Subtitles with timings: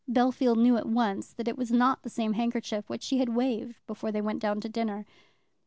[0.09, 3.85] Bellfield knew at once that it was not the same handkerchief which she had waved
[3.85, 5.05] before they went down to dinner.